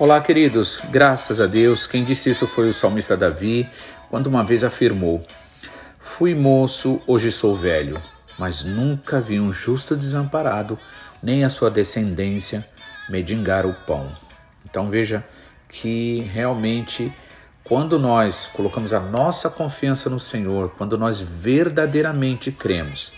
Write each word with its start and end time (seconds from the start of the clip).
Olá, 0.00 0.20
queridos. 0.20 0.78
Graças 0.92 1.40
a 1.40 1.46
Deus, 1.48 1.84
quem 1.84 2.04
disse 2.04 2.30
isso 2.30 2.46
foi 2.46 2.68
o 2.68 2.72
salmista 2.72 3.16
Davi, 3.16 3.68
quando 4.08 4.28
uma 4.28 4.44
vez 4.44 4.62
afirmou: 4.62 5.26
Fui 5.98 6.36
moço, 6.36 7.02
hoje 7.04 7.32
sou 7.32 7.56
velho, 7.56 8.00
mas 8.38 8.64
nunca 8.64 9.20
vi 9.20 9.40
um 9.40 9.52
justo 9.52 9.96
desamparado, 9.96 10.78
nem 11.20 11.44
a 11.44 11.50
sua 11.50 11.68
descendência 11.68 12.64
medingar 13.08 13.66
o 13.66 13.74
pão. 13.74 14.12
Então 14.70 14.88
veja 14.88 15.24
que 15.68 16.20
realmente 16.32 17.12
quando 17.64 17.98
nós 17.98 18.48
colocamos 18.52 18.92
a 18.92 19.00
nossa 19.00 19.50
confiança 19.50 20.08
no 20.08 20.20
Senhor, 20.20 20.70
quando 20.78 20.96
nós 20.96 21.20
verdadeiramente 21.20 22.52
cremos 22.52 23.12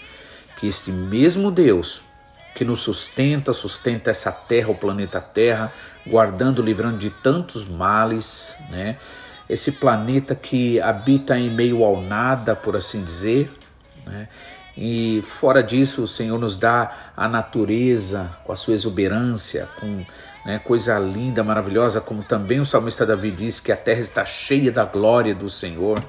que 0.59 0.67
este 0.67 0.91
mesmo 0.91 1.51
Deus 1.51 2.10
que 2.55 2.65
nos 2.65 2.81
sustenta, 2.81 3.53
sustenta 3.53 4.11
essa 4.11 4.33
terra, 4.33 4.71
o 4.71 4.75
planeta 4.75 5.21
Terra, 5.21 5.73
guardando, 6.07 6.63
livrando 6.63 6.99
de 6.99 7.11
tantos 7.11 7.69
males, 7.69 8.55
né? 8.71 8.97
Esse 9.49 9.73
planeta 9.73 10.35
que 10.35 10.81
habita 10.81 11.39
em 11.39 11.51
meio 11.51 11.85
ao 11.85 12.01
nada, 12.01 12.55
por 12.55 12.77
assim 12.77 13.03
dizer, 13.03 13.51
né? 14.07 14.29
E 14.77 15.23
fora 15.27 15.63
disso, 15.63 16.05
o 16.05 16.09
Senhor 16.09 16.39
nos 16.39 16.57
dá 16.57 17.13
a 17.17 17.29
natureza 17.29 18.31
com 18.45 18.53
a 18.53 18.57
sua 18.57 18.75
exuberância, 18.75 19.69
com 19.79 20.05
né, 20.47 20.59
coisa 20.65 20.99
linda, 20.99 21.43
maravilhosa, 21.43 22.01
como 22.01 22.23
também 22.23 22.61
o 22.61 22.65
salmista 22.65 23.05
Davi 23.05 23.31
diz 23.31 23.61
que 23.61 23.73
a 23.73 23.77
terra 23.77 24.01
está 24.01 24.25
cheia 24.25 24.71
da 24.71 24.85
glória 24.85 25.35
do 25.35 25.49
Senhor. 25.49 26.03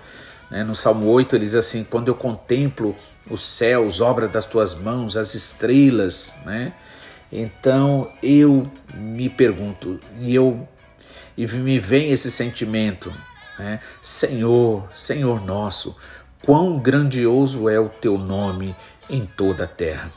Né? 0.49 0.63
No 0.63 0.75
Salmo 0.75 1.07
8 1.07 1.35
ele 1.35 1.45
diz 1.45 1.55
assim: 1.55 1.83
Quando 1.83 2.07
eu 2.07 2.15
contemplo 2.15 2.95
os 3.29 3.45
céus, 3.45 4.01
obra 4.01 4.27
das 4.27 4.45
tuas 4.45 4.75
mãos, 4.75 5.15
as 5.15 5.35
estrelas, 5.35 6.33
né? 6.45 6.73
Então 7.31 8.11
eu 8.21 8.69
me 8.93 9.29
pergunto 9.29 9.99
e 10.19 10.35
eu 10.35 10.67
e 11.37 11.47
me 11.47 11.79
vem 11.79 12.11
esse 12.11 12.29
sentimento, 12.29 13.13
né? 13.57 13.79
Senhor, 14.01 14.89
Senhor 14.93 15.43
nosso, 15.45 15.95
quão 16.43 16.77
grandioso 16.77 17.69
é 17.69 17.79
o 17.79 17.89
teu 17.89 18.17
nome 18.17 18.75
em 19.09 19.25
toda 19.25 19.63
a 19.63 19.67
terra. 19.67 20.11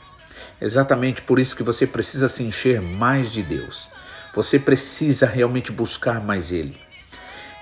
Exatamente 0.59 1.21
por 1.21 1.39
isso 1.39 1.55
que 1.55 1.63
você 1.63 1.87
precisa 1.87 2.27
se 2.27 2.43
encher 2.43 2.81
mais 2.81 3.31
de 3.31 3.43
Deus. 3.43 3.89
Você 4.33 4.59
precisa 4.59 5.25
realmente 5.25 5.71
buscar 5.71 6.21
mais 6.21 6.51
Ele. 6.51 6.84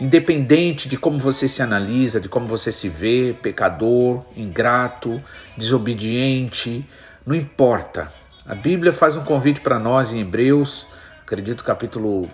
Independente 0.04 0.90
de 0.90 0.98
como 0.98 1.18
você 1.18 1.48
se 1.48 1.64
analisa, 1.64 2.20
de 2.20 2.28
como 2.28 2.46
você 2.46 2.74
se 2.74 2.90
vê, 2.90 3.34
pecador, 3.42 4.22
ingrato, 4.36 5.24
desobediente, 5.56 6.86
não 7.26 7.34
importa. 7.34 8.12
A 8.46 8.54
Bíblia 8.54 8.92
faz 8.92 9.16
um 9.16 9.24
convite 9.24 9.62
para 9.62 9.80
nós 9.80 10.12
em 10.12 10.20
Hebreus, 10.20 10.86
acredito 11.22 11.64
capítulo 11.64 12.30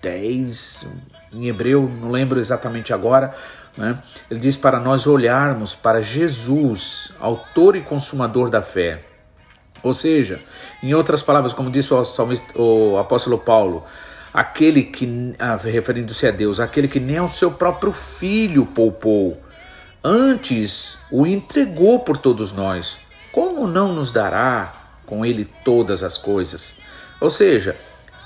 10, 0.00 0.86
em 1.34 1.46
Hebreu, 1.46 1.86
não 2.00 2.10
lembro 2.10 2.40
exatamente 2.40 2.94
agora, 2.94 3.34
né? 3.76 3.98
ele 4.30 4.40
diz 4.40 4.56
para 4.56 4.80
nós 4.80 5.06
olharmos 5.06 5.74
para 5.74 6.00
Jesus, 6.00 7.12
autor 7.20 7.76
e 7.76 7.82
consumador 7.82 8.48
da 8.48 8.62
fé. 8.62 9.00
Ou 9.82 9.92
seja, 9.92 10.40
em 10.82 10.94
outras 10.94 11.22
palavras, 11.22 11.52
como 11.52 11.70
disse 11.70 11.92
o, 11.92 12.02
o 12.54 12.96
apóstolo 12.96 13.36
Paulo, 13.36 13.84
aquele 14.34 14.82
que, 14.82 15.34
ah, 15.38 15.54
referindo-se 15.54 16.26
a 16.26 16.32
Deus, 16.32 16.58
aquele 16.58 16.88
que 16.88 16.98
nem 16.98 17.18
ao 17.18 17.28
seu 17.28 17.52
próprio 17.52 17.92
filho 17.92 18.66
poupou, 18.66 19.40
antes 20.02 20.98
o 21.08 21.24
entregou 21.24 22.00
por 22.00 22.16
todos 22.16 22.52
nós, 22.52 22.98
como 23.30 23.68
não 23.68 23.94
nos 23.94 24.10
dará 24.10 24.72
com 25.06 25.24
ele 25.24 25.48
todas 25.64 26.02
as 26.02 26.18
coisas? 26.18 26.78
Ou 27.20 27.30
seja, 27.30 27.76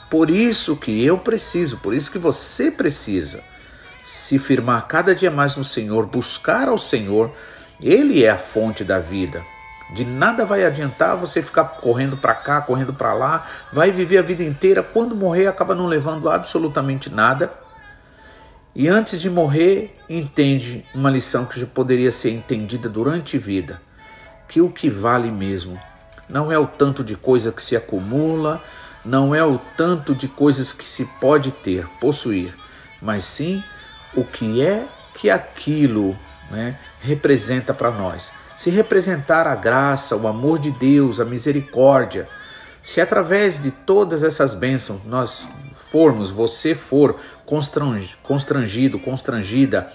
por 0.08 0.30
isso 0.30 0.76
que 0.76 1.04
eu 1.04 1.18
preciso, 1.18 1.76
por 1.76 1.92
isso 1.92 2.10
que 2.10 2.18
você 2.18 2.70
precisa 2.70 3.44
se 4.04 4.38
firmar 4.38 4.88
cada 4.88 5.14
dia 5.14 5.30
mais 5.30 5.56
no 5.56 5.64
Senhor, 5.64 6.06
buscar 6.06 6.68
ao 6.68 6.78
Senhor, 6.78 7.30
ele 7.78 8.24
é 8.24 8.30
a 8.30 8.38
fonte 8.38 8.82
da 8.82 8.98
vida. 8.98 9.44
De 9.90 10.04
nada 10.04 10.44
vai 10.44 10.64
adiantar 10.64 11.16
você 11.16 11.40
ficar 11.40 11.64
correndo 11.64 12.16
para 12.16 12.34
cá, 12.34 12.60
correndo 12.60 12.92
para 12.92 13.14
lá, 13.14 13.46
vai 13.72 13.90
viver 13.90 14.18
a 14.18 14.22
vida 14.22 14.44
inteira, 14.44 14.82
quando 14.82 15.16
morrer 15.16 15.46
acaba 15.46 15.74
não 15.74 15.86
levando 15.86 16.28
absolutamente 16.28 17.08
nada. 17.08 17.50
E 18.74 18.86
antes 18.86 19.18
de 19.20 19.30
morrer, 19.30 19.96
entende 20.08 20.84
uma 20.94 21.10
lição 21.10 21.46
que 21.46 21.58
já 21.58 21.66
poderia 21.66 22.12
ser 22.12 22.30
entendida 22.30 22.88
durante 22.88 23.38
vida, 23.38 23.80
que 24.46 24.60
o 24.60 24.70
que 24.70 24.90
vale 24.90 25.30
mesmo 25.30 25.80
não 26.28 26.52
é 26.52 26.58
o 26.58 26.66
tanto 26.66 27.02
de 27.02 27.16
coisa 27.16 27.50
que 27.50 27.62
se 27.62 27.74
acumula, 27.74 28.62
não 29.02 29.34
é 29.34 29.42
o 29.42 29.58
tanto 29.76 30.14
de 30.14 30.28
coisas 30.28 30.70
que 30.70 30.86
se 30.86 31.06
pode 31.18 31.50
ter, 31.50 31.86
possuir, 31.98 32.54
mas 33.00 33.24
sim 33.24 33.64
o 34.14 34.22
que 34.22 34.60
é 34.60 34.86
que 35.14 35.30
aquilo 35.30 36.14
né, 36.50 36.78
representa 37.00 37.72
para 37.72 37.90
nós 37.90 38.32
se 38.58 38.70
representar 38.70 39.46
a 39.46 39.54
graça, 39.54 40.16
o 40.16 40.26
amor 40.26 40.58
de 40.58 40.72
Deus, 40.72 41.20
a 41.20 41.24
misericórdia, 41.24 42.26
se 42.82 43.00
através 43.00 43.62
de 43.62 43.70
todas 43.70 44.24
essas 44.24 44.52
bênçãos 44.52 45.04
nós 45.04 45.46
formos, 45.92 46.32
você 46.32 46.74
for 46.74 47.20
constrangido, 47.46 48.98
constrangida 48.98 49.92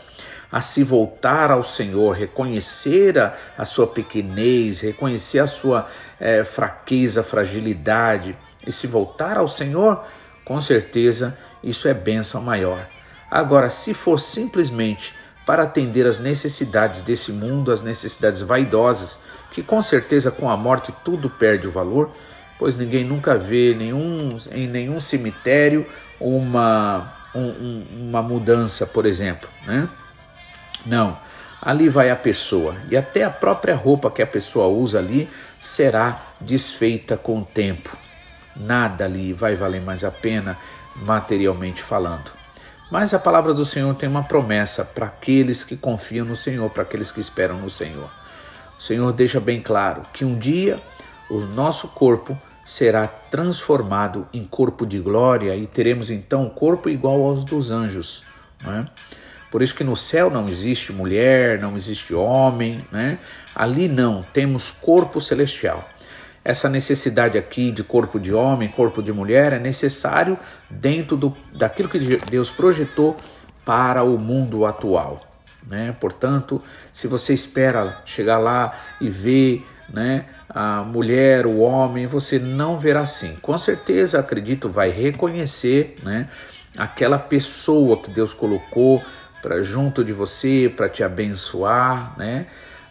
a 0.49 0.61
se 0.61 0.81
voltar 0.81 1.51
ao 1.51 1.61
Senhor, 1.61 2.15
reconhecer 2.15 3.19
a, 3.19 3.35
a 3.57 3.65
sua 3.65 3.85
pequenez, 3.85 4.79
reconhecer 4.79 5.39
a 5.39 5.47
sua 5.47 5.89
é, 6.17 6.45
fraqueza, 6.45 7.21
fragilidade 7.21 8.33
e 8.65 8.71
se 8.71 8.87
voltar 8.87 9.35
ao 9.35 9.47
Senhor, 9.47 10.05
com 10.45 10.61
certeza 10.61 11.37
isso 11.61 11.85
é 11.85 11.93
bênção 11.93 12.41
maior. 12.41 12.87
Agora, 13.29 13.69
se 13.69 13.93
for 13.93 14.21
simplesmente 14.21 15.13
para 15.45 15.63
atender 15.63 16.07
às 16.07 16.19
necessidades 16.19 17.01
desse 17.01 17.31
mundo, 17.31 17.71
as 17.71 17.81
necessidades 17.81 18.41
vaidosas, 18.41 19.19
que 19.51 19.61
com 19.61 19.81
certeza 19.83 20.31
com 20.31 20.49
a 20.49 20.57
morte 20.57 20.93
tudo 21.03 21.29
perde 21.29 21.67
o 21.67 21.71
valor, 21.71 22.11
pois 22.57 22.77
ninguém 22.77 23.03
nunca 23.03 23.37
vê 23.37 23.75
nenhum, 23.77 24.29
em 24.51 24.67
nenhum 24.67 25.01
cemitério 25.01 25.85
uma, 26.19 27.13
um, 27.35 27.83
uma 27.91 28.21
mudança, 28.21 28.85
por 28.85 29.05
exemplo. 29.05 29.49
Né? 29.67 29.87
Não, 30.85 31.17
ali 31.61 31.89
vai 31.89 32.09
a 32.09 32.15
pessoa 32.15 32.75
e 32.89 32.95
até 32.95 33.23
a 33.23 33.29
própria 33.29 33.75
roupa 33.75 34.09
que 34.09 34.21
a 34.21 34.27
pessoa 34.27 34.67
usa 34.67 34.99
ali 34.99 35.29
será 35.59 36.21
desfeita 36.39 37.17
com 37.17 37.39
o 37.39 37.45
tempo. 37.45 37.95
Nada 38.55 39.05
ali 39.05 39.33
vai 39.33 39.55
valer 39.55 39.81
mais 39.81 40.03
a 40.03 40.11
pena 40.11 40.57
materialmente 40.95 41.81
falando. 41.81 42.42
Mas 42.93 43.11
a 43.11 43.17
palavra 43.17 43.55
do 43.55 43.65
Senhor 43.65 43.95
tem 43.95 44.07
uma 44.07 44.21
promessa 44.21 44.85
para 44.85 45.07
aqueles 45.07 45.63
que 45.63 45.75
confiam 45.75 46.27
no 46.27 46.35
Senhor, 46.37 46.69
para 46.69 46.83
aqueles 46.83 47.11
que 47.11 47.19
esperam 47.19 47.57
no 47.57 47.67
Senhor. 47.67 48.07
O 48.77 48.81
Senhor 48.83 49.11
deixa 49.11 49.39
bem 49.39 49.63
claro 49.63 50.03
que 50.13 50.23
um 50.23 50.37
dia 50.37 50.77
o 51.27 51.39
nosso 51.39 51.87
corpo 51.87 52.39
será 52.63 53.07
transformado 53.07 54.27
em 54.31 54.45
corpo 54.45 54.85
de 54.85 54.99
glória 54.99 55.55
e 55.55 55.65
teremos 55.65 56.11
então 56.11 56.43
um 56.43 56.49
corpo 56.51 56.87
igual 56.87 57.23
aos 57.23 57.43
dos 57.43 57.71
anjos. 57.71 58.25
Né? 58.63 58.85
Por 59.49 59.63
isso 59.63 59.73
que 59.73 59.83
no 59.83 59.97
céu 59.97 60.29
não 60.29 60.47
existe 60.47 60.93
mulher, 60.93 61.59
não 61.59 61.75
existe 61.75 62.13
homem, 62.13 62.85
né? 62.91 63.17
ali 63.55 63.87
não, 63.87 64.21
temos 64.21 64.69
corpo 64.69 65.19
celestial. 65.19 65.89
Essa 66.45 66.67
necessidade 66.67 67.37
aqui 67.37 67.71
de 67.71 67.83
corpo 67.83 68.19
de 68.19 68.33
homem, 68.33 68.67
corpo 68.67 69.01
de 69.01 69.13
mulher, 69.13 69.53
é 69.53 69.59
necessário 69.59 70.37
dentro 70.69 71.15
do, 71.15 71.35
daquilo 71.53 71.87
que 71.87 72.17
Deus 72.29 72.49
projetou 72.49 73.15
para 73.63 74.03
o 74.03 74.17
mundo 74.17 74.65
atual. 74.65 75.25
Né? 75.65 75.95
Portanto, 75.99 76.61
se 76.91 77.07
você 77.07 77.33
espera 77.33 78.01
chegar 78.05 78.37
lá 78.37 78.77
e 78.99 79.09
ver 79.09 79.65
né, 79.89 80.25
a 80.49 80.81
mulher, 80.81 81.45
o 81.45 81.59
homem, 81.59 82.07
você 82.07 82.39
não 82.39 82.77
verá 82.77 83.01
assim. 83.01 83.37
Com 83.41 83.57
certeza, 83.57 84.19
acredito, 84.19 84.67
vai 84.67 84.89
reconhecer 84.89 85.95
né, 86.03 86.27
aquela 86.77 87.17
pessoa 87.17 88.01
que 88.01 88.11
Deus 88.11 88.33
colocou 88.33 89.01
para 89.41 89.61
junto 89.61 90.03
de 90.03 90.13
você, 90.13 90.71
para 90.75 90.87
te 90.87 91.03
abençoar, 91.03 92.17
né? 92.17 92.47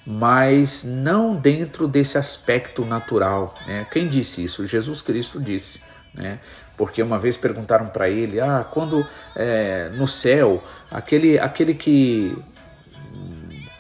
Mas 0.06 0.84
não 0.84 1.34
dentro 1.34 1.86
desse 1.86 2.18
aspecto 2.18 2.84
natural. 2.84 3.54
Né? 3.66 3.86
Quem 3.90 4.08
disse 4.08 4.44
isso? 4.44 4.66
Jesus 4.66 5.00
Cristo 5.00 5.40
disse. 5.40 5.82
Né? 6.14 6.40
Porque 6.76 7.02
uma 7.02 7.18
vez 7.18 7.36
perguntaram 7.36 7.86
para 7.86 8.08
ele: 8.08 8.40
ah, 8.40 8.66
quando 8.68 9.06
é, 9.34 9.90
no 9.94 10.06
céu, 10.06 10.62
aquele, 10.90 11.38
aquele 11.38 11.74
que 11.74 12.36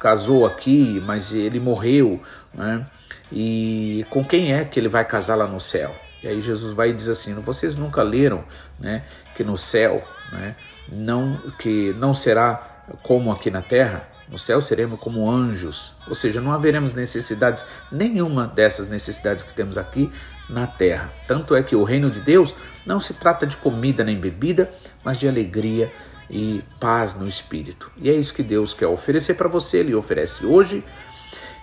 casou 0.00 0.46
aqui, 0.46 1.00
mas 1.04 1.32
ele 1.32 1.60
morreu, 1.60 2.20
né? 2.54 2.84
e 3.30 4.04
com 4.10 4.24
quem 4.24 4.52
é 4.52 4.64
que 4.64 4.78
ele 4.78 4.88
vai 4.88 5.04
casar 5.04 5.36
lá 5.36 5.46
no 5.46 5.60
céu? 5.60 5.94
E 6.22 6.28
aí 6.28 6.40
Jesus 6.40 6.74
vai 6.74 6.90
e 6.90 6.94
diz 6.94 7.08
assim: 7.08 7.34
vocês 7.34 7.76
nunca 7.76 8.02
leram 8.02 8.44
né, 8.78 9.02
que 9.34 9.42
no 9.42 9.58
céu 9.58 10.02
né, 10.30 10.54
não, 10.90 11.36
que 11.58 11.92
não 11.94 12.14
será 12.14 12.84
como 13.02 13.32
aqui 13.32 13.50
na 13.50 13.62
terra? 13.62 14.08
No 14.32 14.38
céu 14.38 14.62
seremos 14.62 14.98
como 14.98 15.30
anjos, 15.30 15.92
ou 16.08 16.14
seja, 16.14 16.40
não 16.40 16.52
haveremos 16.52 16.94
necessidades, 16.94 17.66
nenhuma 17.92 18.46
dessas 18.46 18.88
necessidades 18.88 19.44
que 19.44 19.52
temos 19.52 19.76
aqui 19.76 20.10
na 20.48 20.66
terra. 20.66 21.12
Tanto 21.28 21.54
é 21.54 21.62
que 21.62 21.76
o 21.76 21.84
reino 21.84 22.10
de 22.10 22.18
Deus 22.18 22.54
não 22.86 22.98
se 22.98 23.12
trata 23.12 23.46
de 23.46 23.58
comida 23.58 24.02
nem 24.02 24.18
bebida, 24.18 24.72
mas 25.04 25.18
de 25.18 25.28
alegria 25.28 25.92
e 26.30 26.64
paz 26.80 27.14
no 27.14 27.28
espírito. 27.28 27.92
E 27.98 28.08
é 28.08 28.14
isso 28.14 28.32
que 28.32 28.42
Deus 28.42 28.72
quer 28.72 28.86
oferecer 28.86 29.34
para 29.34 29.50
você, 29.50 29.80
Ele 29.80 29.94
oferece 29.94 30.46
hoje. 30.46 30.82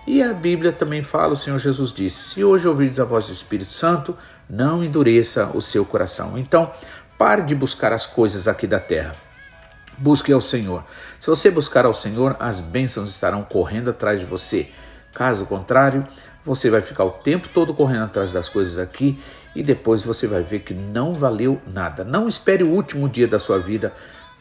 E 0.06 0.22
a 0.22 0.32
Bíblia 0.32 0.70
também 0.70 1.02
fala, 1.02 1.32
o 1.34 1.36
Senhor 1.36 1.58
Jesus 1.58 1.92
disse: 1.92 2.34
Se 2.34 2.44
hoje 2.44 2.68
ouvirdes 2.68 3.00
a 3.00 3.04
voz 3.04 3.26
do 3.26 3.32
Espírito 3.32 3.72
Santo, 3.72 4.16
não 4.48 4.84
endureça 4.84 5.50
o 5.54 5.60
seu 5.60 5.84
coração. 5.84 6.38
Então, 6.38 6.72
pare 7.18 7.42
de 7.42 7.54
buscar 7.56 7.92
as 7.92 8.06
coisas 8.06 8.46
aqui 8.46 8.68
da 8.68 8.78
terra 8.78 9.10
Busque 10.00 10.32
ao 10.32 10.40
Senhor. 10.40 10.82
Se 11.20 11.26
você 11.26 11.50
buscar 11.50 11.84
ao 11.84 11.92
Senhor, 11.92 12.34
as 12.40 12.58
bênçãos 12.58 13.10
estarão 13.10 13.42
correndo 13.42 13.90
atrás 13.90 14.18
de 14.18 14.24
você. 14.24 14.70
Caso 15.12 15.44
contrário, 15.44 16.06
você 16.42 16.70
vai 16.70 16.80
ficar 16.80 17.04
o 17.04 17.10
tempo 17.10 17.48
todo 17.52 17.74
correndo 17.74 18.04
atrás 18.04 18.32
das 18.32 18.48
coisas 18.48 18.78
aqui 18.78 19.22
e 19.54 19.62
depois 19.62 20.02
você 20.02 20.26
vai 20.26 20.42
ver 20.42 20.60
que 20.60 20.72
não 20.72 21.12
valeu 21.12 21.60
nada. 21.66 22.02
Não 22.02 22.26
espere 22.26 22.64
o 22.64 22.70
último 22.70 23.10
dia 23.10 23.28
da 23.28 23.38
sua 23.38 23.58
vida 23.58 23.92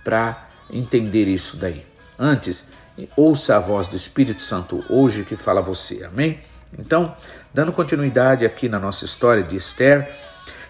para 0.01 0.47
entender 0.71 1.27
isso 1.27 1.57
daí. 1.57 1.85
Antes, 2.17 2.69
ouça 3.17 3.57
a 3.57 3.59
voz 3.59 3.87
do 3.87 3.97
Espírito 3.97 4.41
Santo 4.41 4.81
hoje 4.89 5.25
que 5.25 5.35
fala 5.35 5.59
a 5.59 5.63
você. 5.63 6.05
Amém? 6.05 6.39
Então, 6.77 7.17
dando 7.53 7.73
continuidade 7.73 8.45
aqui 8.45 8.69
na 8.69 8.79
nossa 8.79 9.03
história 9.03 9.43
de 9.43 9.57
Esther, 9.57 10.09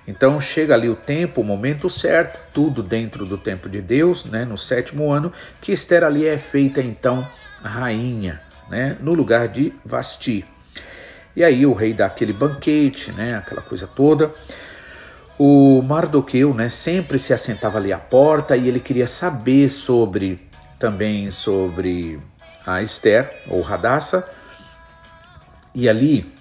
então 0.10 0.42
chega 0.42 0.74
ali 0.74 0.90
o 0.90 0.96
tempo, 0.96 1.42
o 1.42 1.44
momento 1.44 1.88
certo, 1.88 2.42
tudo 2.52 2.82
dentro 2.82 3.28
do 3.28 3.38
tempo 3.38 3.70
de 3.70 3.80
Deus, 3.80 4.26
né, 4.26 4.44
no 4.44 4.58
sétimo 4.58 5.12
ano, 5.12 5.32
que 5.62 5.72
Esther 5.72 6.04
ali 6.04 6.26
é 6.26 6.36
feita 6.36 6.82
então 6.82 7.28
rainha, 7.62 8.42
né, 8.72 8.98
no 9.00 9.14
lugar 9.14 9.48
de 9.48 9.72
Vasti. 9.86 10.44
E 11.36 11.44
aí 11.44 11.64
o 11.64 11.74
rei 11.74 11.94
dá 11.94 12.08
aquele 12.08 12.34
banquete, 12.34 13.12
né, 13.12 13.36
aquela 13.36 13.62
coisa 13.62 13.86
toda. 13.86 14.34
O 15.38 15.84
Mardoqueu, 15.84 16.56
né, 16.56 16.70
sempre 16.70 17.20
se 17.20 17.32
assentava 17.32 17.78
ali 17.78 17.94
à 17.94 18.00
porta 18.00 18.58
e 18.58 18.68
ele 18.68 18.80
queria 18.80 19.06
saber 19.06 19.70
sobre 19.70 20.40
também 20.80 21.30
sobre 21.30 22.20
a 22.66 22.82
Esther 22.82 23.32
ou 23.48 23.62
Radassa. 23.62 24.28
E 25.76 25.88
ali 25.88 26.39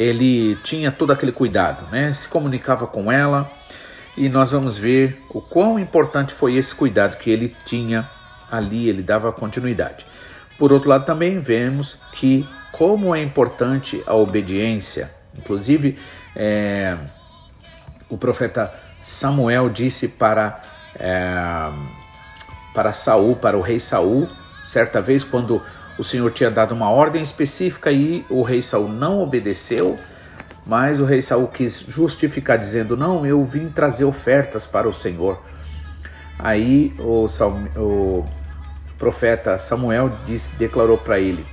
ele 0.00 0.56
tinha 0.64 0.90
todo 0.90 1.12
aquele 1.12 1.30
cuidado, 1.30 1.86
né? 1.92 2.10
Se 2.14 2.26
comunicava 2.26 2.86
com 2.86 3.12
ela 3.12 3.52
e 4.16 4.30
nós 4.30 4.52
vamos 4.52 4.78
ver 4.78 5.22
o 5.28 5.42
quão 5.42 5.78
importante 5.78 6.32
foi 6.32 6.56
esse 6.56 6.74
cuidado 6.74 7.18
que 7.18 7.30
ele 7.30 7.54
tinha 7.66 8.08
ali, 8.50 8.88
ele 8.88 9.02
dava 9.02 9.30
continuidade. 9.30 10.06
Por 10.58 10.72
outro 10.72 10.88
lado, 10.88 11.04
também 11.04 11.38
vemos 11.38 12.00
que 12.14 12.48
como 12.72 13.14
é 13.14 13.22
importante 13.22 14.02
a 14.06 14.14
obediência. 14.14 15.10
Inclusive, 15.36 15.98
é, 16.34 16.96
o 18.08 18.16
profeta 18.16 18.72
Samuel 19.02 19.68
disse 19.68 20.08
para 20.08 20.62
é, 20.98 21.70
para 22.72 22.94
Saul, 22.94 23.36
para 23.36 23.58
o 23.58 23.60
rei 23.60 23.78
Saul, 23.78 24.26
certa 24.64 25.02
vez 25.02 25.22
quando 25.22 25.62
o 26.00 26.04
Senhor 26.04 26.32
tinha 26.32 26.50
dado 26.50 26.72
uma 26.72 26.88
ordem 26.88 27.22
específica 27.22 27.92
e 27.92 28.24
o 28.30 28.42
rei 28.42 28.62
Saul 28.62 28.88
não 28.88 29.20
obedeceu, 29.20 29.98
mas 30.64 30.98
o 30.98 31.04
rei 31.04 31.20
Saul 31.20 31.46
quis 31.46 31.84
justificar 31.86 32.56
dizendo: 32.56 32.96
"Não, 32.96 33.26
eu 33.26 33.44
vim 33.44 33.68
trazer 33.68 34.06
ofertas 34.06 34.64
para 34.64 34.88
o 34.88 34.94
Senhor". 34.94 35.38
Aí 36.38 36.94
o, 36.98 37.26
o 37.76 38.24
profeta 38.98 39.58
Samuel 39.58 40.10
disse, 40.24 40.56
declarou 40.56 40.96
para 40.96 41.20
ele: 41.20 41.44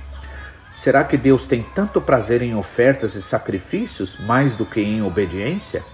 Será 0.74 1.04
que 1.04 1.18
Deus 1.18 1.46
tem 1.46 1.62
tanto 1.74 2.00
prazer 2.00 2.40
em 2.40 2.54
ofertas 2.54 3.16
e 3.16 3.22
sacrifícios 3.22 4.18
mais 4.18 4.56
do 4.56 4.64
que 4.64 4.80
em 4.80 5.02
obediência? 5.02 5.84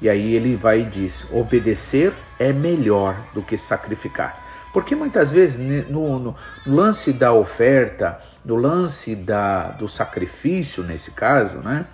E 0.00 0.08
aí 0.08 0.36
ele 0.36 0.54
vai 0.54 0.82
e 0.82 0.84
diz: 0.84 1.26
obedecer 1.32 2.12
é 2.38 2.52
melhor 2.52 3.16
do 3.34 3.42
que 3.42 3.58
sacrificar. 3.58 4.47
Porque 4.72 4.94
muitas 4.94 5.32
vezes 5.32 5.88
no, 5.88 6.18
no 6.18 6.36
lance 6.66 7.12
da 7.12 7.32
oferta, 7.32 8.20
no 8.44 8.54
lance 8.54 9.14
da, 9.14 9.70
do 9.70 9.88
sacrifício, 9.88 10.82
nesse 10.82 11.12
caso, 11.12 11.58
né? 11.58 11.86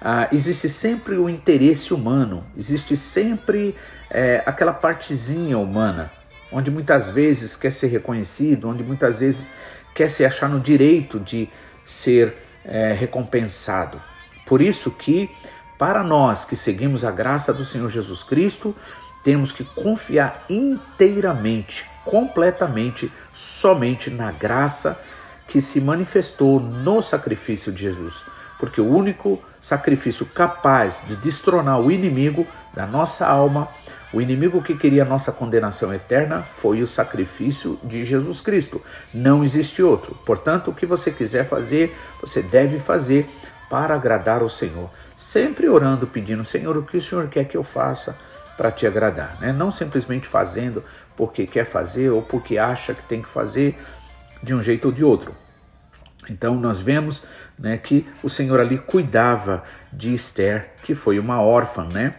Ah, 0.00 0.28
existe 0.30 0.68
sempre 0.68 1.16
o 1.16 1.30
interesse 1.30 1.94
humano, 1.94 2.44
existe 2.56 2.94
sempre 2.94 3.74
é, 4.10 4.42
aquela 4.44 4.72
partezinha 4.72 5.58
humana, 5.58 6.12
onde 6.52 6.70
muitas 6.70 7.08
vezes 7.08 7.56
quer 7.56 7.72
ser 7.72 7.86
reconhecido, 7.86 8.68
onde 8.68 8.82
muitas 8.82 9.20
vezes 9.20 9.52
quer 9.94 10.10
se 10.10 10.22
achar 10.22 10.48
no 10.48 10.60
direito 10.60 11.18
de 11.18 11.48
ser 11.84 12.36
é, 12.64 12.92
recompensado. 12.92 14.00
Por 14.46 14.60
isso 14.60 14.90
que, 14.90 15.30
para 15.78 16.02
nós 16.02 16.44
que 16.44 16.54
seguimos 16.54 17.02
a 17.02 17.10
graça 17.10 17.52
do 17.52 17.64
Senhor 17.64 17.88
Jesus 17.88 18.22
Cristo, 18.22 18.76
temos 19.24 19.52
que 19.52 19.64
confiar 19.64 20.44
inteiramente, 20.50 21.86
completamente, 22.04 23.10
somente 23.32 24.10
na 24.10 24.30
graça 24.30 25.00
que 25.48 25.60
se 25.60 25.80
manifestou 25.80 26.60
no 26.60 27.02
sacrifício 27.02 27.72
de 27.72 27.82
Jesus. 27.82 28.24
Porque 28.58 28.80
o 28.80 28.88
único 28.88 29.42
sacrifício 29.60 30.26
capaz 30.26 31.02
de 31.06 31.16
destronar 31.16 31.80
o 31.80 31.90
inimigo 31.90 32.46
da 32.72 32.86
nossa 32.86 33.26
alma, 33.26 33.68
o 34.12 34.20
inimigo 34.20 34.62
que 34.62 34.76
queria 34.76 35.04
nossa 35.04 35.32
condenação 35.32 35.92
eterna, 35.92 36.42
foi 36.42 36.80
o 36.80 36.86
sacrifício 36.86 37.78
de 37.82 38.04
Jesus 38.04 38.40
Cristo. 38.40 38.80
Não 39.12 39.42
existe 39.42 39.82
outro. 39.82 40.14
Portanto, 40.24 40.70
o 40.70 40.74
que 40.74 40.86
você 40.86 41.10
quiser 41.10 41.48
fazer, 41.48 41.96
você 42.20 42.42
deve 42.42 42.78
fazer 42.78 43.28
para 43.68 43.94
agradar 43.94 44.42
o 44.42 44.48
Senhor. 44.48 44.88
Sempre 45.16 45.68
orando, 45.68 46.06
pedindo, 46.06 46.44
Senhor, 46.44 46.76
o 46.76 46.82
que 46.82 46.96
o 46.96 47.02
Senhor 47.02 47.28
quer 47.28 47.44
que 47.44 47.56
eu 47.56 47.64
faça? 47.64 48.16
para 48.56 48.70
te 48.70 48.86
agradar, 48.86 49.36
né? 49.40 49.52
não 49.52 49.70
simplesmente 49.70 50.28
fazendo 50.28 50.82
porque 51.16 51.46
quer 51.46 51.64
fazer 51.64 52.10
ou 52.10 52.22
porque 52.22 52.58
acha 52.58 52.94
que 52.94 53.02
tem 53.02 53.22
que 53.22 53.28
fazer 53.28 53.78
de 54.42 54.54
um 54.54 54.60
jeito 54.60 54.86
ou 54.86 54.92
de 54.92 55.04
outro. 55.04 55.34
Então 56.28 56.54
nós 56.56 56.80
vemos 56.80 57.24
né, 57.58 57.76
que 57.76 58.06
o 58.22 58.28
Senhor 58.28 58.60
ali 58.60 58.78
cuidava 58.78 59.62
de 59.92 60.12
Esther, 60.12 60.72
que 60.82 60.94
foi 60.94 61.18
uma 61.18 61.40
órfã, 61.40 61.86
né? 61.92 62.14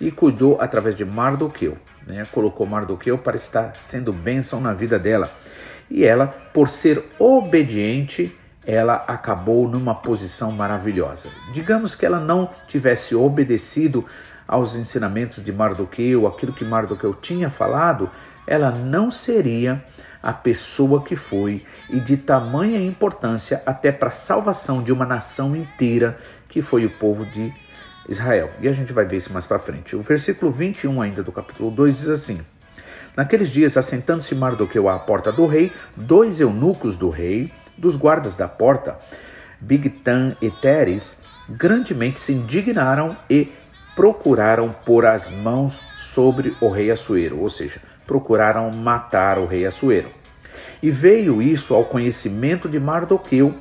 E 0.00 0.12
cuidou 0.12 0.58
através 0.60 0.94
de 0.94 1.04
Mardoqueu, 1.04 1.76
né? 2.06 2.24
Colocou 2.30 2.66
Mardoqueu 2.66 3.18
para 3.18 3.36
estar 3.36 3.74
sendo 3.74 4.12
bênção 4.12 4.60
na 4.60 4.72
vida 4.72 4.98
dela. 4.98 5.30
E 5.90 6.04
ela, 6.04 6.26
por 6.26 6.68
ser 6.68 7.02
obediente, 7.18 8.36
ela 8.64 8.96
acabou 9.08 9.66
numa 9.66 9.94
posição 9.94 10.52
maravilhosa. 10.52 11.30
Digamos 11.52 11.94
que 11.94 12.04
ela 12.04 12.20
não 12.20 12.50
tivesse 12.68 13.14
obedecido 13.14 14.04
aos 14.46 14.76
ensinamentos 14.76 15.42
de 15.42 15.52
Mardoqueu, 15.52 16.26
aquilo 16.26 16.52
que 16.52 16.64
Mardoqueu 16.64 17.14
tinha 17.14 17.50
falado, 17.50 18.10
ela 18.48 18.70
não 18.70 19.10
seria 19.10 19.84
a 20.22 20.32
pessoa 20.32 21.04
que 21.04 21.14
foi 21.14 21.64
e 21.90 22.00
de 22.00 22.16
tamanha 22.16 22.80
importância 22.80 23.62
até 23.66 23.92
para 23.92 24.08
a 24.08 24.10
salvação 24.10 24.82
de 24.82 24.92
uma 24.92 25.04
nação 25.04 25.54
inteira 25.54 26.18
que 26.48 26.62
foi 26.62 26.86
o 26.86 26.90
povo 26.90 27.26
de 27.26 27.52
Israel. 28.08 28.50
E 28.60 28.66
a 28.66 28.72
gente 28.72 28.92
vai 28.92 29.04
ver 29.04 29.18
isso 29.18 29.32
mais 29.32 29.46
para 29.46 29.58
frente. 29.58 29.94
O 29.94 30.00
versículo 30.00 30.50
21 30.50 31.00
ainda 31.00 31.22
do 31.22 31.30
capítulo 31.30 31.70
2 31.70 31.98
diz 31.98 32.08
assim: 32.08 32.40
Naqueles 33.14 33.50
dias, 33.50 33.76
assentando-se 33.76 34.34
Mardoqueu 34.34 34.88
à 34.88 34.98
porta 34.98 35.30
do 35.30 35.46
rei, 35.46 35.70
dois 35.94 36.40
eunucos 36.40 36.96
do 36.96 37.10
rei, 37.10 37.52
dos 37.76 37.96
guardas 37.96 38.34
da 38.34 38.48
porta, 38.48 38.98
Bigtan 39.60 40.34
e 40.40 40.50
Teres, 40.50 41.20
grandemente 41.48 42.18
se 42.18 42.32
indignaram 42.32 43.16
e 43.28 43.52
procuraram 43.94 44.70
pôr 44.70 45.04
as 45.04 45.30
mãos 45.30 45.80
sobre 45.96 46.56
o 46.60 46.70
rei 46.70 46.90
Assuero, 46.90 47.40
ou 47.40 47.48
seja, 47.48 47.80
procuraram 48.08 48.70
matar 48.72 49.38
o 49.38 49.44
rei 49.44 49.66
Assuero. 49.66 50.08
E 50.82 50.90
veio 50.90 51.42
isso 51.42 51.74
ao 51.74 51.84
conhecimento 51.84 52.68
de 52.68 52.80
Mardoqueu, 52.80 53.54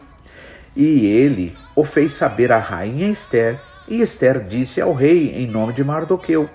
e 0.75 1.05
ele 1.05 1.55
o 1.75 1.83
fez 1.83 2.13
saber 2.13 2.51
à 2.51 2.57
rainha 2.57 3.09
Esther, 3.09 3.59
e 3.87 4.01
Esther 4.01 4.39
disse 4.39 4.79
ao 4.79 4.93
rei 4.93 5.35
em 5.35 5.45
nome 5.45 5.73
de 5.73 5.83
Mardoqueu. 5.83 6.49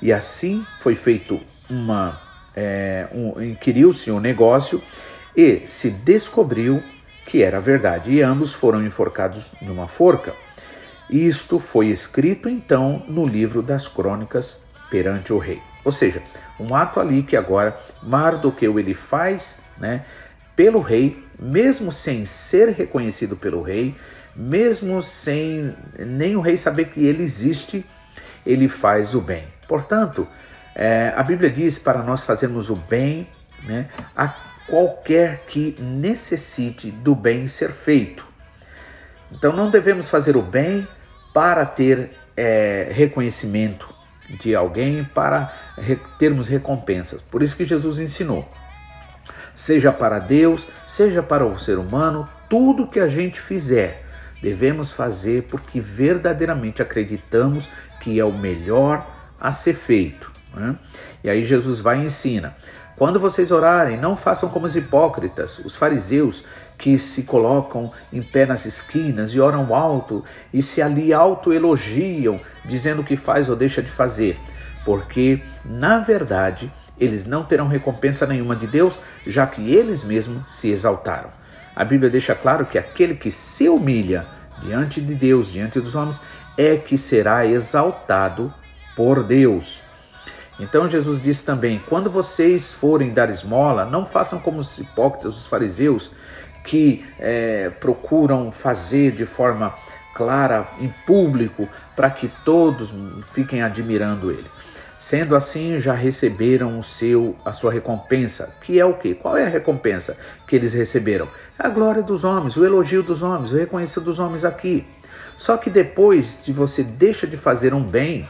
E 0.00 0.12
assim 0.12 0.64
foi 0.78 0.94
feito 0.94 1.38
uma. 1.68 2.20
É, 2.56 3.06
um, 3.12 3.40
inquiriu-se 3.40 4.10
um 4.10 4.18
negócio 4.18 4.82
e 5.36 5.62
se 5.66 5.88
descobriu 5.90 6.82
que 7.24 7.42
era 7.42 7.60
verdade, 7.60 8.12
e 8.12 8.22
ambos 8.22 8.52
foram 8.52 8.84
enforcados 8.84 9.52
numa 9.62 9.86
forca. 9.86 10.34
Isto 11.08 11.58
foi 11.58 11.88
escrito 11.88 12.48
então 12.48 13.04
no 13.08 13.24
livro 13.24 13.62
das 13.62 13.86
crônicas 13.86 14.62
perante 14.90 15.32
o 15.32 15.38
rei. 15.38 15.69
Ou 15.84 15.92
seja, 15.92 16.22
um 16.58 16.74
ato 16.74 17.00
ali 17.00 17.22
que 17.22 17.36
agora 17.36 17.78
Mardoqueu 18.02 18.78
ele 18.78 18.94
faz, 18.94 19.62
né, 19.78 20.04
pelo 20.54 20.80
rei, 20.80 21.24
mesmo 21.38 21.90
sem 21.90 22.26
ser 22.26 22.68
reconhecido 22.68 23.36
pelo 23.36 23.62
rei, 23.62 23.96
mesmo 24.36 25.02
sem 25.02 25.74
nem 25.98 26.36
o 26.36 26.40
rei 26.40 26.56
saber 26.56 26.86
que 26.86 27.04
ele 27.04 27.22
existe, 27.22 27.84
ele 28.44 28.68
faz 28.68 29.14
o 29.14 29.20
bem. 29.20 29.44
Portanto, 29.66 30.28
é, 30.74 31.12
a 31.16 31.22
Bíblia 31.22 31.50
diz 31.50 31.78
para 31.78 32.02
nós 32.02 32.22
fazermos 32.22 32.68
o 32.68 32.76
bem, 32.76 33.26
né, 33.64 33.88
a, 34.16 34.28
qualquer 34.68 35.40
que 35.46 35.74
necessite 35.80 36.90
do 36.90 37.14
bem 37.14 37.46
ser 37.46 37.70
feito. 37.70 38.28
Então 39.32 39.52
não 39.52 39.70
devemos 39.70 40.08
fazer 40.08 40.36
o 40.36 40.42
bem 40.42 40.86
para 41.32 41.64
ter 41.64 42.16
é, 42.36 42.88
reconhecimento 42.92 43.99
de 44.38 44.54
alguém, 44.54 45.04
para 45.04 45.52
termos 46.18 46.48
recompensas. 46.48 47.20
Por 47.20 47.42
isso 47.42 47.56
que 47.56 47.64
Jesus 47.64 47.98
ensinou. 47.98 48.48
Seja 49.54 49.92
para 49.92 50.18
Deus, 50.18 50.66
seja 50.86 51.22
para 51.22 51.44
o 51.44 51.58
ser 51.58 51.78
humano, 51.78 52.26
tudo 52.48 52.86
que 52.86 53.00
a 53.00 53.08
gente 53.08 53.40
fizer, 53.40 54.04
devemos 54.40 54.92
fazer 54.92 55.42
porque 55.50 55.80
verdadeiramente 55.80 56.80
acreditamos 56.80 57.68
que 58.00 58.18
é 58.18 58.24
o 58.24 58.32
melhor 58.32 59.06
a 59.38 59.52
ser 59.52 59.74
feito. 59.74 60.30
Né? 60.54 60.76
E 61.22 61.30
aí 61.30 61.44
Jesus 61.44 61.80
vai 61.80 62.00
e 62.00 62.04
ensina: 62.04 62.56
quando 63.00 63.18
vocês 63.18 63.50
orarem, 63.50 63.96
não 63.96 64.14
façam 64.14 64.50
como 64.50 64.66
os 64.66 64.76
hipócritas, 64.76 65.58
os 65.60 65.74
fariseus, 65.74 66.44
que 66.76 66.98
se 66.98 67.22
colocam 67.22 67.90
em 68.12 68.20
pé 68.20 68.44
nas 68.44 68.66
esquinas 68.66 69.30
e 69.30 69.40
oram 69.40 69.74
alto 69.74 70.22
e 70.52 70.60
se 70.60 70.82
ali 70.82 71.10
autoelogiam, 71.10 72.38
dizendo 72.62 73.00
o 73.00 73.04
que 73.04 73.16
faz 73.16 73.48
ou 73.48 73.56
deixa 73.56 73.82
de 73.82 73.90
fazer, 73.90 74.36
porque, 74.84 75.42
na 75.64 76.00
verdade, 76.00 76.70
eles 76.98 77.24
não 77.24 77.42
terão 77.42 77.68
recompensa 77.68 78.26
nenhuma 78.26 78.54
de 78.54 78.66
Deus, 78.66 79.00
já 79.26 79.46
que 79.46 79.74
eles 79.74 80.04
mesmos 80.04 80.42
se 80.52 80.70
exaltaram. 80.70 81.30
A 81.74 81.82
Bíblia 81.82 82.10
deixa 82.10 82.34
claro 82.34 82.66
que 82.66 82.76
aquele 82.76 83.14
que 83.14 83.30
se 83.30 83.66
humilha 83.66 84.26
diante 84.62 85.00
de 85.00 85.14
Deus, 85.14 85.50
diante 85.50 85.80
dos 85.80 85.94
homens, 85.94 86.20
é 86.54 86.76
que 86.76 86.98
será 86.98 87.46
exaltado 87.46 88.52
por 88.94 89.24
Deus. 89.24 89.88
Então 90.60 90.86
Jesus 90.86 91.20
disse 91.20 91.44
também: 91.44 91.82
quando 91.88 92.10
vocês 92.10 92.72
forem 92.72 93.12
dar 93.12 93.30
esmola, 93.30 93.84
não 93.84 94.04
façam 94.04 94.38
como 94.38 94.58
os 94.58 94.78
hipócritas, 94.78 95.36
os 95.36 95.46
fariseus, 95.46 96.10
que 96.64 97.04
é, 97.18 97.70
procuram 97.80 98.52
fazer 98.52 99.12
de 99.12 99.24
forma 99.24 99.74
clara, 100.14 100.68
em 100.78 100.92
público, 101.06 101.68
para 101.96 102.10
que 102.10 102.28
todos 102.44 102.92
fiquem 103.32 103.62
admirando 103.62 104.30
ele. 104.30 104.46
Sendo 104.98 105.34
assim, 105.34 105.80
já 105.80 105.94
receberam 105.94 106.78
o 106.78 106.82
seu 106.82 107.34
a 107.42 107.54
sua 107.54 107.72
recompensa, 107.72 108.54
que 108.60 108.78
é 108.78 108.84
o 108.84 108.92
quê? 108.92 109.14
Qual 109.14 109.34
é 109.34 109.46
a 109.46 109.48
recompensa 109.48 110.18
que 110.46 110.54
eles 110.54 110.74
receberam? 110.74 111.26
A 111.58 111.70
glória 111.70 112.02
dos 112.02 112.22
homens, 112.22 112.54
o 112.58 112.66
elogio 112.66 113.02
dos 113.02 113.22
homens, 113.22 113.50
o 113.50 113.56
reconhecimento 113.56 114.04
dos 114.04 114.18
homens 114.18 114.44
aqui. 114.44 114.86
Só 115.38 115.56
que 115.56 115.70
depois 115.70 116.40
de 116.44 116.52
você 116.52 116.82
deixa 116.82 117.26
de 117.26 117.38
fazer 117.38 117.72
um 117.72 117.82
bem, 117.82 118.28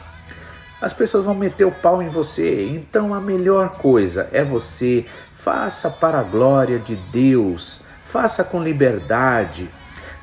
as 0.81 0.93
pessoas 0.93 1.25
vão 1.25 1.35
meter 1.35 1.65
o 1.65 1.71
pau 1.71 2.01
em 2.01 2.09
você. 2.09 2.67
Então 2.67 3.13
a 3.13 3.21
melhor 3.21 3.69
coisa 3.69 4.27
é 4.31 4.43
você 4.43 5.05
faça 5.33 5.89
para 5.89 6.19
a 6.19 6.23
glória 6.23 6.79
de 6.79 6.95
Deus, 6.95 7.81
faça 8.05 8.43
com 8.43 8.61
liberdade, 8.61 9.69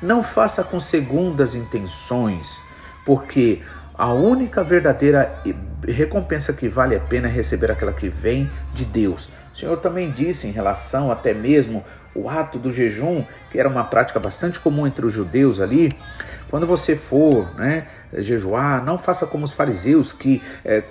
não 0.01 0.23
faça 0.23 0.63
com 0.63 0.79
segundas 0.79 1.55
intenções, 1.55 2.61
porque 3.05 3.61
a 3.93 4.13
única 4.13 4.63
verdadeira 4.63 5.41
recompensa 5.85 6.53
que 6.53 6.69
vale 6.69 6.95
a 6.95 6.99
pena 6.99 7.27
é 7.27 7.31
receber 7.31 7.71
aquela 7.71 7.91
que 7.91 8.07
vem 8.07 8.49
de 8.73 8.85
Deus. 8.85 9.29
O 9.53 9.57
Senhor 9.57 9.77
também 9.77 10.11
disse 10.11 10.47
em 10.47 10.51
relação 10.51 11.11
até 11.11 11.33
mesmo 11.33 11.83
o 12.15 12.29
ato 12.29 12.57
do 12.57 12.71
jejum, 12.71 13.23
que 13.51 13.59
era 13.59 13.67
uma 13.67 13.83
prática 13.83 14.19
bastante 14.19 14.59
comum 14.59 14.87
entre 14.87 15.05
os 15.05 15.13
judeus 15.13 15.59
ali, 15.59 15.91
quando 16.49 16.65
você 16.65 16.95
for 16.95 17.53
né, 17.55 17.87
jejuar, 18.13 18.83
não 18.83 18.97
faça 18.97 19.27
como 19.27 19.45
os 19.45 19.53
fariseus 19.53 20.11
que 20.11 20.41
é, 20.65 20.83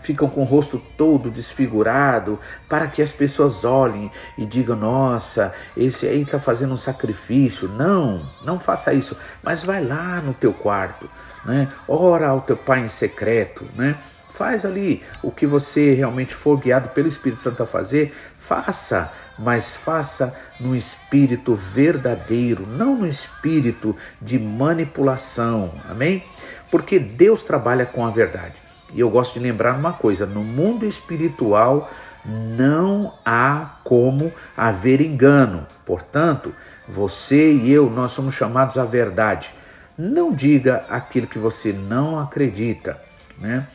ficam 0.00 0.28
com 0.28 0.42
o 0.42 0.44
rosto 0.44 0.80
todo 0.96 1.30
desfigurado 1.30 2.38
para 2.68 2.86
que 2.86 3.02
as 3.02 3.12
pessoas 3.12 3.64
olhem 3.64 4.10
e 4.38 4.46
digam: 4.46 4.76
Nossa, 4.76 5.52
esse 5.76 6.06
aí 6.06 6.22
está 6.22 6.38
fazendo 6.38 6.74
um 6.74 6.76
sacrifício. 6.76 7.68
Não, 7.68 8.20
não 8.44 8.58
faça 8.58 8.92
isso, 8.92 9.16
mas 9.42 9.64
vai 9.64 9.84
lá 9.84 10.20
no 10.20 10.32
teu 10.34 10.52
quarto, 10.52 11.08
né? 11.44 11.68
ora 11.88 12.28
ao 12.28 12.40
teu 12.40 12.56
pai 12.56 12.80
em 12.80 12.88
secreto, 12.88 13.64
né? 13.74 13.96
Faz 14.30 14.64
ali 14.64 15.00
o 15.22 15.30
que 15.30 15.46
você 15.46 15.94
realmente 15.94 16.34
for 16.34 16.58
guiado 16.58 16.88
pelo 16.88 17.06
Espírito 17.06 17.40
Santo 17.40 17.62
a 17.62 17.66
fazer, 17.66 18.12
Faça, 18.46 19.10
mas 19.38 19.74
faça 19.74 20.38
no 20.60 20.76
espírito 20.76 21.54
verdadeiro, 21.54 22.66
não 22.66 22.94
no 22.94 23.06
espírito 23.06 23.96
de 24.20 24.38
manipulação. 24.38 25.72
Amém? 25.88 26.22
Porque 26.70 26.98
Deus 26.98 27.42
trabalha 27.42 27.86
com 27.86 28.04
a 28.04 28.10
verdade. 28.10 28.54
E 28.92 29.00
eu 29.00 29.08
gosto 29.08 29.34
de 29.34 29.40
lembrar 29.40 29.78
uma 29.78 29.94
coisa: 29.94 30.26
no 30.26 30.44
mundo 30.44 30.84
espiritual 30.84 31.90
não 32.24 33.14
há 33.24 33.78
como 33.82 34.30
haver 34.56 35.00
engano. 35.00 35.66
Portanto, 35.86 36.54
você 36.86 37.52
e 37.52 37.72
eu, 37.72 37.88
nós 37.88 38.12
somos 38.12 38.34
chamados 38.34 38.76
à 38.76 38.84
verdade. 38.84 39.52
Não 39.96 40.32
diga 40.32 40.84
aquilo 40.88 41.26
que 41.26 41.38
você 41.38 41.72
não 41.72 42.20
acredita, 42.20 43.00
né? 43.38 43.66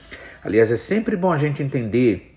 Aliás, 0.43 0.71
é 0.71 0.77
sempre 0.77 1.15
bom 1.15 1.31
a 1.31 1.37
gente 1.37 1.63
entender 1.63 2.28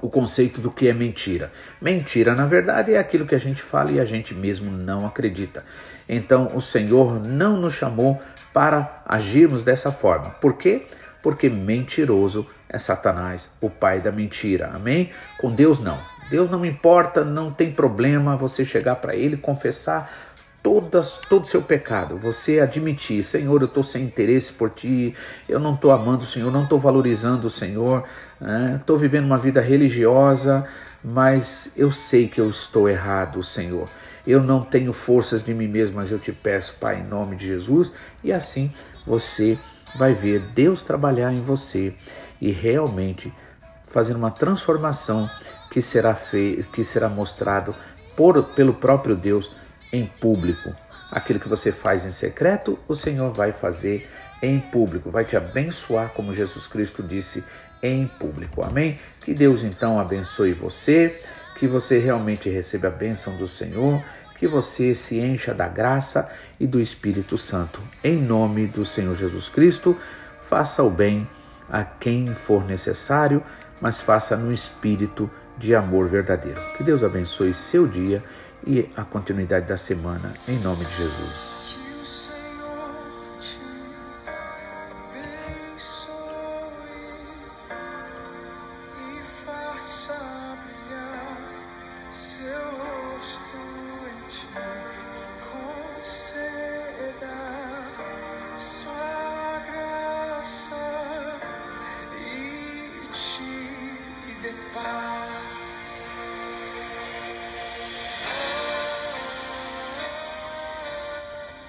o 0.00 0.08
conceito 0.08 0.60
do 0.60 0.70
que 0.70 0.88
é 0.88 0.92
mentira. 0.92 1.52
Mentira, 1.80 2.34
na 2.34 2.46
verdade, 2.46 2.94
é 2.94 2.98
aquilo 2.98 3.26
que 3.26 3.34
a 3.34 3.40
gente 3.40 3.62
fala 3.62 3.90
e 3.90 4.00
a 4.00 4.04
gente 4.04 4.34
mesmo 4.34 4.70
não 4.70 5.06
acredita. 5.06 5.64
Então, 6.08 6.48
o 6.54 6.60
Senhor 6.60 7.20
não 7.26 7.56
nos 7.56 7.74
chamou 7.74 8.18
para 8.52 9.02
agirmos 9.06 9.64
dessa 9.64 9.92
forma. 9.92 10.30
Por 10.40 10.54
quê? 10.54 10.86
Porque 11.22 11.48
mentiroso 11.48 12.46
é 12.68 12.78
Satanás, 12.78 13.50
o 13.60 13.68
pai 13.68 14.00
da 14.00 14.12
mentira. 14.12 14.70
Amém? 14.74 15.10
Com 15.40 15.50
Deus 15.50 15.80
não. 15.80 15.98
Deus 16.30 16.50
não 16.50 16.64
importa, 16.64 17.24
não 17.24 17.50
tem 17.50 17.70
problema 17.70 18.36
você 18.36 18.64
chegar 18.64 18.96
para 18.96 19.16
ele 19.16 19.36
confessar 19.36 20.10
todas, 20.62 21.18
todo 21.28 21.46
seu 21.46 21.62
pecado, 21.62 22.16
você 22.16 22.60
admitir, 22.60 23.22
Senhor, 23.22 23.60
eu 23.60 23.66
estou 23.66 23.82
sem 23.82 24.04
interesse 24.04 24.52
por 24.52 24.70
ti, 24.70 25.14
eu 25.48 25.58
não 25.58 25.74
estou 25.74 25.90
amando 25.90 26.22
o 26.22 26.26
Senhor, 26.26 26.50
não 26.52 26.64
estou 26.64 26.78
valorizando 26.78 27.46
o 27.46 27.50
Senhor, 27.50 28.04
estou 28.78 28.96
né? 28.96 29.02
vivendo 29.02 29.24
uma 29.24 29.38
vida 29.38 29.60
religiosa, 29.60 30.66
mas 31.02 31.72
eu 31.76 31.90
sei 31.90 32.28
que 32.28 32.40
eu 32.40 32.48
estou 32.48 32.88
errado, 32.88 33.42
Senhor. 33.42 33.88
Eu 34.26 34.42
não 34.42 34.60
tenho 34.60 34.92
forças 34.92 35.42
de 35.42 35.54
mim 35.54 35.68
mesmo, 35.68 35.96
mas 35.96 36.10
eu 36.10 36.18
te 36.18 36.32
peço, 36.32 36.76
Pai, 36.78 37.00
em 37.00 37.04
nome 37.04 37.36
de 37.36 37.46
Jesus, 37.46 37.92
e 38.22 38.32
assim 38.32 38.72
você 39.06 39.58
vai 39.96 40.12
ver 40.12 40.40
Deus 40.54 40.82
trabalhar 40.82 41.32
em 41.32 41.40
você 41.40 41.94
e 42.40 42.50
realmente 42.50 43.32
fazer 43.84 44.14
uma 44.14 44.30
transformação 44.30 45.30
que 45.70 45.80
será 45.80 46.14
feita, 46.14 46.64
que 46.72 46.84
será 46.84 47.08
mostrado 47.08 47.74
por, 48.16 48.42
pelo 48.42 48.74
próprio 48.74 49.16
Deus 49.16 49.50
em 49.92 50.06
público. 50.06 50.74
Aquilo 51.10 51.40
que 51.40 51.48
você 51.48 51.72
faz 51.72 52.04
em 52.04 52.10
secreto, 52.10 52.78
o 52.86 52.94
Senhor 52.94 53.32
vai 53.32 53.52
fazer 53.52 54.08
em 54.42 54.60
público, 54.60 55.10
vai 55.10 55.24
te 55.24 55.36
abençoar, 55.36 56.10
como 56.10 56.34
Jesus 56.34 56.66
Cristo 56.66 57.02
disse, 57.02 57.44
em 57.82 58.06
público. 58.06 58.62
Amém? 58.62 58.98
Que 59.20 59.34
Deus 59.34 59.62
então 59.62 59.98
abençoe 59.98 60.52
você, 60.52 61.20
que 61.58 61.66
você 61.66 61.98
realmente 61.98 62.48
receba 62.48 62.88
a 62.88 62.90
bênção 62.90 63.36
do 63.36 63.48
Senhor, 63.48 64.02
que 64.38 64.46
você 64.46 64.94
se 64.94 65.18
encha 65.18 65.52
da 65.52 65.66
graça 65.66 66.30
e 66.60 66.66
do 66.66 66.80
Espírito 66.80 67.36
Santo. 67.36 67.80
Em 68.02 68.16
nome 68.16 68.66
do 68.66 68.84
Senhor 68.84 69.14
Jesus 69.14 69.48
Cristo, 69.48 69.96
faça 70.42 70.82
o 70.82 70.90
bem 70.90 71.28
a 71.68 71.84
quem 71.84 72.34
for 72.34 72.64
necessário, 72.64 73.42
mas 73.80 74.00
faça 74.00 74.36
no 74.36 74.52
espírito 74.52 75.30
de 75.56 75.74
amor 75.74 76.08
verdadeiro. 76.08 76.60
Que 76.76 76.84
Deus 76.84 77.02
abençoe 77.02 77.52
seu 77.52 77.86
dia 77.86 78.22
e 78.66 78.88
a 78.96 79.04
continuidade 79.04 79.66
da 79.66 79.76
semana, 79.76 80.34
em 80.46 80.58
nome 80.58 80.84
de 80.84 80.96
Jesus. 80.96 81.77